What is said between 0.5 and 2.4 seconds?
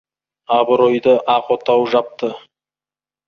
Абыройды ақ отау жапты.